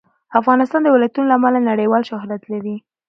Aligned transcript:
افغانستان 0.39 0.81
د 0.83 0.87
ولایتونو 0.95 1.27
له 1.29 1.35
امله 1.39 1.59
نړیوال 1.71 2.01
شهرت 2.09 2.41
لري. 2.51 2.75